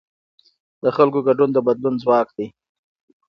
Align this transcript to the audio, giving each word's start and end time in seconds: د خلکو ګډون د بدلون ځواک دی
د 0.83 0.85
خلکو 0.95 1.19
ګډون 1.27 1.49
د 1.53 1.57
بدلون 1.67 1.95
ځواک 2.03 2.27
دی 2.37 2.47